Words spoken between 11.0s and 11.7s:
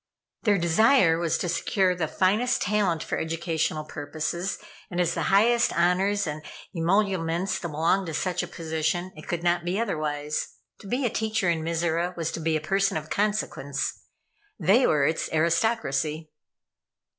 a teacher in